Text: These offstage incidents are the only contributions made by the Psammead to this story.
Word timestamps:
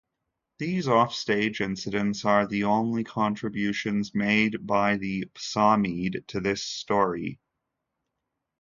These 0.57 0.87
offstage 0.87 1.61
incidents 1.61 2.25
are 2.25 2.47
the 2.47 2.63
only 2.63 3.03
contributions 3.03 4.15
made 4.15 4.65
by 4.65 4.97
the 4.97 5.25
Psammead 5.37 6.25
to 6.25 6.39
this 6.39 6.63
story. 6.63 7.39